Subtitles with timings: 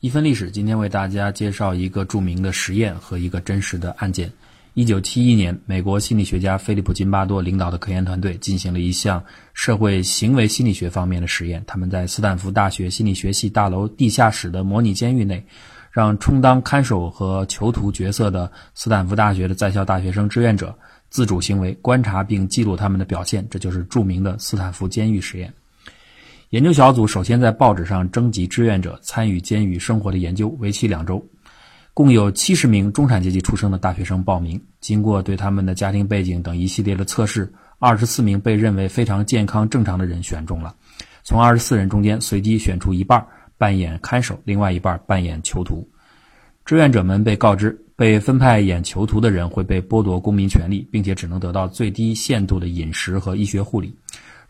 [0.00, 4.32] 一分历史，今天为大家介绍一个著名的实验和一个真实的案件。
[4.72, 11.62] 一九七一年，美国心理学家菲利普·金巴多领导的科研团队进行了一项社会行为心理学方面的实验。
[11.66, 15.44] 他们在斯坦福大学心理学系大楼地下室的模拟监狱内，
[15.90, 20.74] 让充当看守和囚徒角色的斯坦福大学的在校大学生志愿者
[21.10, 25.52] 自主行为观察并记录他们的表现，这就是著名的斯坦福监狱实验。
[26.50, 31.24] 研究小组首先在报纸上征集志愿者参与监狱生活的研究，为期两周。
[31.94, 34.60] 共有七十名中产阶级出生的大学生报名。
[34.80, 40.74] 经过对他们的家庭背景等一系列的测试，二十四名被认为非常健康正常的人选中了。
[41.22, 43.24] 从二十四人中间随机选出一半
[43.56, 45.88] 扮演看守，另外一半扮演囚徒。
[46.64, 53.94] 志愿者们被告知，被分派演囚徒的人会被剥夺公民权利，并且只能得到最低限度的饮食和医学护理。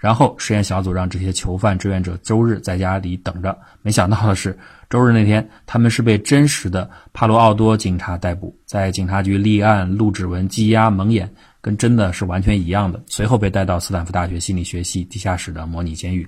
[0.00, 3.54] 然后，实验小组让这些囚犯志愿者周日在家里等着。
[3.82, 12.98] 没想到的是，周日那天，他们是被真实的帕罗奥多警察逮捕，在警察局立案、录指纹、羁押、蒙眼，跟真的是完全一样的。
[13.08, 16.26] 随后被带到斯坦福大学心理学系地下室的模拟监狱，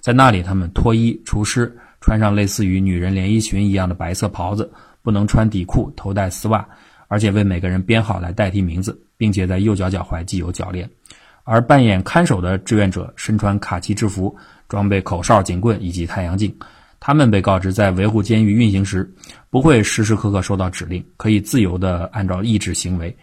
[0.00, 4.68] 在那里，他们脱衣、除湿，穿上类似于女人连衣裙一样的白色袍子，
[5.00, 6.66] 不能穿底裤，头戴丝袜，
[7.06, 10.90] 而且为每个人编号来代替名字，并且在右脚脚踝系有脚链。
[11.44, 14.34] 而扮演看守的志愿者身穿卡其制服，
[14.68, 16.54] 装备口哨、警棍以及太阳镜。
[17.00, 19.12] 他们被告知，在维护监狱运行时，
[19.50, 23.16] 不会时时刻刻收到指令，可以自由地按照意志行为。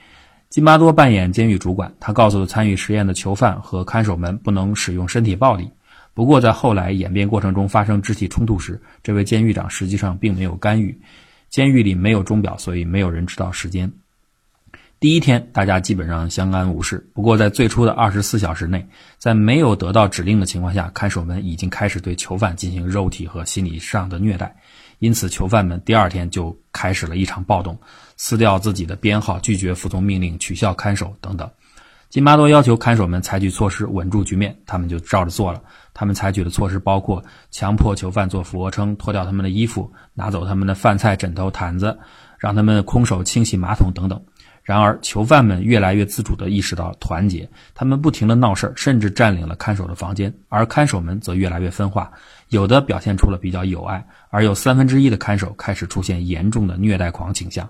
[0.50, 5.72] 金巴多扮演监狱主管，他告诉参与实验的囚犯和看守们不能使用身体暴力。
[6.14, 11.00] 不过，在后来演变过程中发生肢体冲突时，这位监狱长实际上并没有干预。
[11.50, 13.89] 监狱里没有钟表，所以没有人知道时间。
[15.00, 17.09] 第一天，大家基本上相安无事。
[17.14, 18.86] 不过，在最初的二十四小时内，
[19.17, 24.58] 在没有得到指令的情况下，看守们已经开始对囚犯进行肉体和心理上的虐待。
[24.97, 27.80] 因此，囚犯们第二天就开始了一场暴动，
[28.17, 31.50] 撕掉自己的编号，拒绝服从命令，取笑看守等等。
[32.09, 35.61] 金巴多要求看守们采取措施稳住局面，他们就照着做了。
[35.93, 41.99] 他们采取的措施包括强迫囚犯做俯卧撑，脱掉他们的衣服，拿走他们的饭菜、枕头、毯子，
[42.37, 44.21] 让他们空手清洗马桶等等。
[44.69, 50.31] 然而，囚犯们越来越自主地意识到团结，他们不停地闹事儿甚至占领了看守的房间。
[50.47, 52.11] 而看守们则越来越分化，
[52.49, 57.67] 有的表现出了比较友爱，而有三分之一的看守开始出现严重的虐待狂倾向。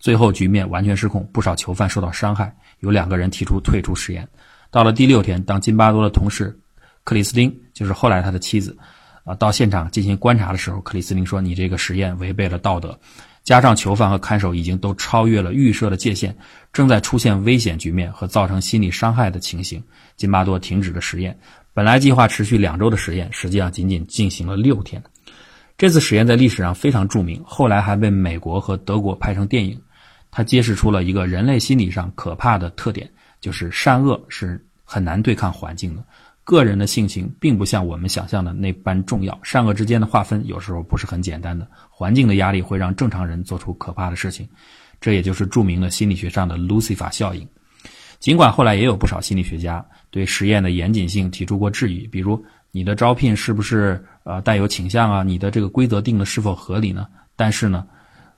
[0.00, 2.52] 最后，局面完全失控，不少囚犯受到伤害。
[2.80, 4.26] 有两个人提出退出实验。
[4.72, 6.58] 到了第六天，当金巴多的同事
[7.04, 8.76] 克里斯汀，就是后来他的妻子，
[9.22, 12.98] 啊，到现场进行观察的时候，克里斯汀说：“你这个实验违背了道德。”
[13.42, 16.34] 加上囚犯和看守已经都超越了预设的界限，
[16.72, 19.82] 正在出现危险局面和造成心理伤害的情形。
[20.16, 21.36] 金巴多停止了实验。
[21.72, 25.02] 本来计划持续两周的实验，实际上仅仅进行了六天。
[25.78, 29.80] 这次实验在历史上非常著名，后来还被美国和德国拍成电影。
[30.30, 36.04] 它揭示出了一个人类心理上可怕的特点，就是善恶是很难对抗环境的。
[36.42, 41.68] 个人的性情并不像我们想象的那般重要，善恶之间的划分有时候不是很简单的。
[41.88, 44.48] 环境的压力会让正常人做出可怕的事情，
[45.00, 47.46] 这也就是著名的心理学上的 Lucy 法效应。
[48.18, 55.22] 尽管后来也有不少心理学家对实验的严谨性提出过质疑，比如你的招聘是不是呃带有倾向啊？
[55.22, 57.06] 你的这个规则定的是否合理呢？
[57.36, 57.86] 但是呢？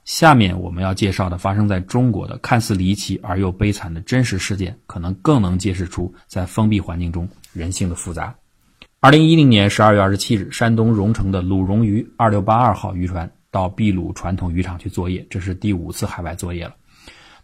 [0.05, 8.35] 下面我们要介绍的发生在中国的看似离奇而又悲惨的真实事件，可能更能揭示出在封闭环境中人性的复杂。
[8.99, 16.75] 二零一零年十二月二十七日，山东荣成的鲁荣渔二六八二号渔船到秘鲁传统渔场去作业，这是第五次海外作业了。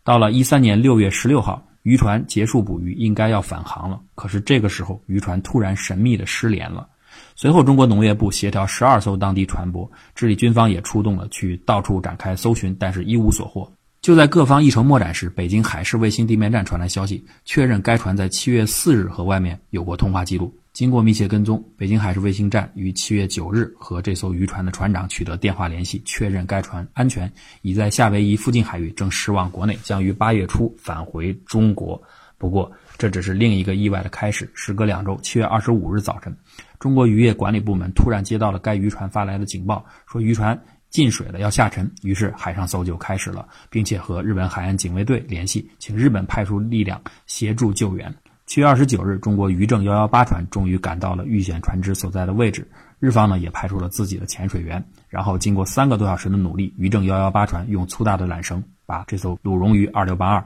[0.03, 3.99] 到了一三年六月十六号，渔船结束捕鱼，应该要返航了。
[4.15, 6.87] 可是这个时候，渔船突然神秘的失联了。
[7.35, 13.71] 随后，中国农业部协调十二艘当地船舶，智利军方也出动了，去到处展开搜寻，但是一无所获。
[14.01, 20.53] 就在各方一筹莫展时，北京海事卫星地面站传来消息，确认该船在七月四日和外面有过通话记录。
[20.71, 27.29] 经过密切跟踪，北京海事卫星站于七月九日和这艘渔船的船长取得电话联系，确认该船安全，
[27.61, 32.01] 已在夏威夷附近海域正驶往国内，将于八月初返回中国。
[32.37, 34.51] 不过，这只是另一个意外的开始。
[34.53, 36.35] 时隔两周，七月二十五日早晨。
[36.79, 41.89] 中国渔业管理部门突然接到了该渔船发来的警报，说渔船进水了，要下沉。
[42.03, 48.13] 于是海上搜救开始了，并且和日本海岸警卫队联系，请日本派出力量协助救援。
[48.45, 52.69] 七月二十九日，中国渔政幺幺八船终于赶到了遇险船只所在的位置，
[52.99, 54.83] 日方呢也派出了自己的潜水员。
[55.07, 60.45] 然后经过三个多小时的努力，渔政幺幺八船用粗大的缆绳把这艘鲁荣鱼二六八二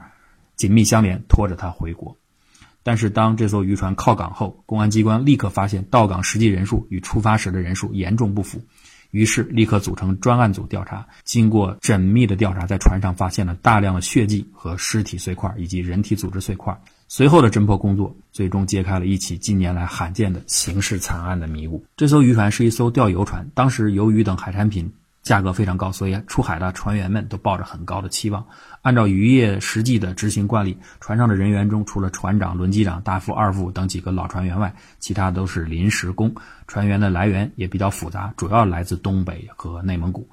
[0.54, 2.16] 紧密相连，拖着它回国。
[2.84, 8.62] 但是，当这艘渔船靠港后，公安机关立刻发现到港实际人数与出发时的人数严重不符，
[9.10, 11.06] 于是立刻组成专案组调查。
[11.24, 16.78] 经过缜密的调查，在船上发现了大量的血迹和尸体碎块，以及人体组织碎块。
[17.08, 21.84] 随后的侦破工作，最终揭开了一起近年来罕见的刑事惨案的迷雾。
[21.96, 24.92] 这艘渔船是一艘钓油船，当时鱿鱼等海产品
[25.24, 28.46] 价格非常高，所以出海的船员们都抱着很高的期望。
[28.82, 36.32] 按照渔业实际的执行惯例，船上的人员中，除了船长、轮机长、大副、二副等几个老船员外，其他都是临时工。
[36.68, 40.28] 船员的来源也比较复杂，主要来自东北和内蒙古。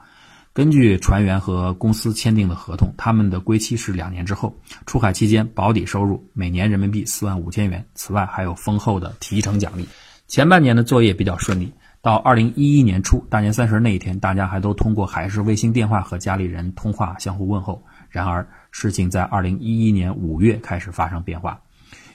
[0.54, 4.54] 根据船员和公司签订的合同，他们的归期是两年之后。
[4.86, 9.88] 出海期间保底收入每年人民币四万五千元，此外还有丰厚的提成奖励。
[10.28, 11.72] 前半年的作业比较顺利，
[12.02, 17.84] 到二零一一年初大年三十那一天，大家还都通过海事卫星电话和家里人通话相互问候。
[18.10, 21.62] 然而，事情在二零一一年五月开始发生变化。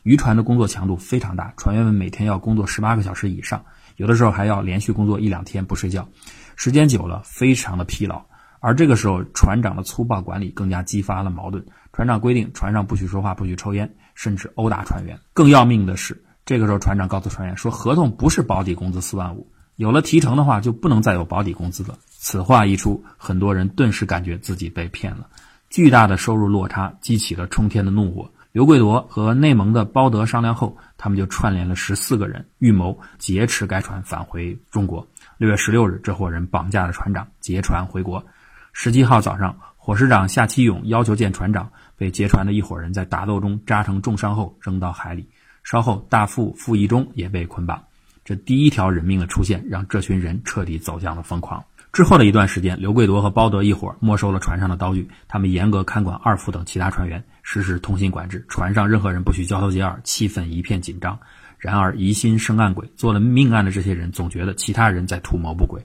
[0.02, 6.08] 渔船的工作强度非常大，船员们每天要工作十八个小时以上，有的时候还要连续工作一两天不睡觉。
[6.56, 8.20] 时间久了，非常的疲劳，
[8.58, 11.64] 而这个时候，船长的粗暴管理更加激发了矛盾。
[11.92, 15.16] 船长规定，船上不许说话，不许抽烟，甚至殴打船员。
[15.32, 25.28] 更要命的是，这个时候，船长告诉船员说：“合同不是保底工资四万五，有了提成的话，就不能再有保底工资了。”此话一出，很多人顿时感觉自己被骗了。
[25.70, 28.30] 巨大的收入落差激起了冲天的怒火。
[28.52, 35.06] 刘贵铎和内蒙的包德商量后，他们就串联了十四个人，预谋劫持该船返回中国。
[35.36, 38.24] 六月十六日，这伙人绑架了船长，劫船回国。
[38.72, 45.28] 十七号早上，伙食长夏其勇要求见船长，被劫船的一伙人在打斗中扎成重伤后扔到海里。
[45.62, 47.82] 稍后，大副傅义忠也被捆绑。
[48.26, 51.64] 这第一条人命的出现，让这群人彻底走向了疯狂。
[51.92, 61.16] 之后的一段时间，刘贵铎和包德一伙没收了船上的刀具，他们严格看管二副等其他船员，实施通信管制，船上任何人不许交头接耳，气氛一片紧张。
[61.56, 65.80] 然而疑心生暗鬼，做了命案的这些人总觉得其他人在图谋不轨，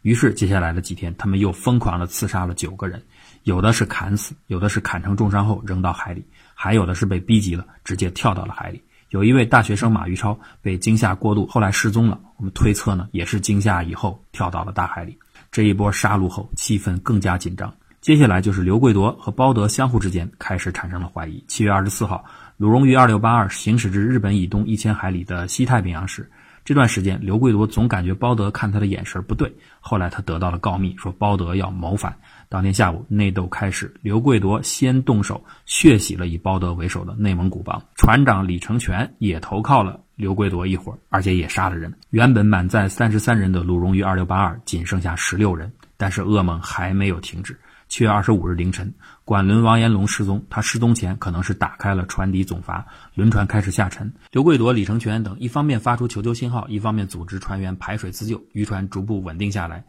[0.00, 3.02] 于是接下来的几天，他们又疯狂地刺杀了九个人，
[3.42, 6.24] 有的是砍死，有的是砍成重伤后扔到海里，
[6.54, 8.82] 还有的是被逼急了直接跳到了海里。
[9.12, 12.18] 有一位大学生马玉超被惊吓过度，后来失踪了。
[12.38, 15.18] 我们推测呢，也是惊吓以后跳到了大海里。
[15.50, 17.74] 这一波杀戮后，气氛更加紧张。
[18.00, 21.44] 接下来就是刘贵铎和包德相互之间开始产生了怀疑。
[21.46, 22.24] 七月二十四号。
[22.56, 26.30] 鲁荣鱼二六八二行驶至日本以东一千海里的西太平洋时，
[26.64, 29.54] 这段时间刘贵铎总感觉包德看他的眼神不对。
[29.80, 32.16] 后来他得到了告密，说包德要谋反。
[32.52, 41.90] 当天下午内斗开始，刘贵铎先动手血洗了以包德为首的内蒙古帮，船长李成全也投靠了刘贵铎一伙，而且也杀了人。
[42.10, 47.58] 原本满载三十三人的鲁荣鱼二六八二仅剩下十六人，但是噩梦还没有停止。
[47.88, 48.92] 七月二十五日凌晨，
[49.24, 50.44] 管轮王延龙失踪。
[50.50, 52.84] 他失踪前可能是打开了船底总阀，
[53.14, 54.12] 轮船开始下沉。
[54.30, 59.82] 刘贵铎、李成全等一方面发出求救信号，一方面组织船员排水自救，渔船逐步稳定下来。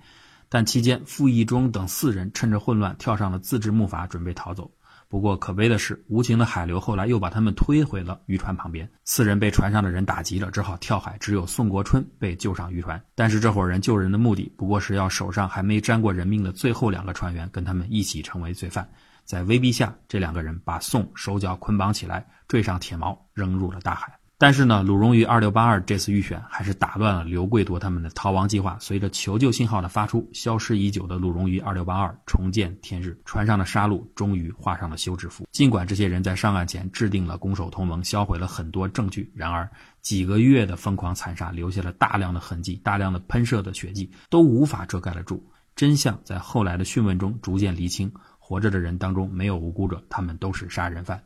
[0.54, 4.70] 但期间，傅义忠等四人趁着混乱跳上了自制木筏，准备逃走。
[5.10, 8.88] 不过可悲的是，无情的海流后来又把他们推回了渔船旁边。
[9.04, 11.18] 四人被船上的人打急了，只好跳海。
[11.20, 13.04] 只有宋国春被救上渔船。
[13.16, 18.88] 但是这伙人救人的目的，不过是要手上还没沾过人命的最后两个船员跟他们一起成为罪犯。
[19.26, 24.20] 在威逼下，这两个人把宋手脚捆绑起来，坠上铁锚，扔入了大海。
[24.38, 28.78] 但是呢，鲁荣于二六八二这次预选还是打乱了刘贵铎他们的逃亡计划。
[28.82, 35.48] 随着求救信号的发出，消失已久的鲁荣于二六八二重见天日，船上的杀戮终于画上了休止符。
[35.52, 39.70] 尽管这些人在上岸前制定了攻守同盟，销毁了很多证据，然而
[40.02, 45.42] 几个月的疯狂残杀留下了大量的痕迹，大量的喷射的血迹都无法遮盖得住
[45.74, 46.20] 真相。
[46.26, 51.24] 在后来的讯问中逐渐厘清，活着的人当中没有无辜者，他们都是杀人犯。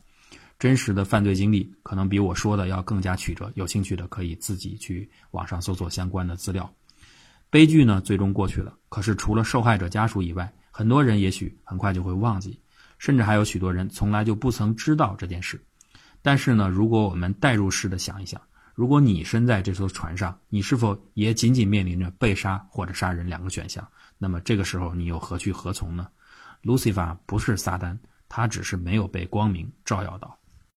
[0.60, 6.72] 真实的犯罪经历可能比我说的要更加曲折，有兴趣的可以自己去网上搜索相关的资料。
[7.50, 8.74] 悲剧呢，最终过去了。
[8.90, 12.60] 可是除了受害者家属以外，很多人也许很快就会忘记，
[12.98, 15.64] 甚至还有许多人从来就不曾知道这件事。
[16.22, 18.42] 但是呢，如果我们代入式的想一想，
[18.74, 23.88] 如果你身在这艘船上，你是否也仅仅面临着被杀或者杀人两个选项？
[24.18, 26.08] 那么这个时候你又何去何从呢？
[26.64, 27.98] 路西法不是撒旦，
[28.28, 30.38] 他只是没有被光明照耀到。